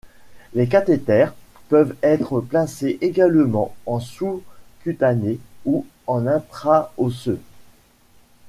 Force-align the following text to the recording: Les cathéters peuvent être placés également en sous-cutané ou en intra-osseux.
Les 0.55 0.67
cathéters 0.67 1.35
peuvent 1.69 1.95
être 2.01 2.39
placés 2.41 2.97
également 3.01 3.75
en 3.85 3.99
sous-cutané 3.99 5.39
ou 5.65 5.85
en 6.07 6.25
intra-osseux. 6.25 7.39